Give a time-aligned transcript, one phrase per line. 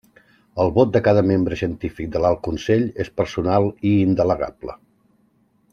[0.63, 4.81] El vot de cada membre científic de l'Alt Consell és personal i indelegable.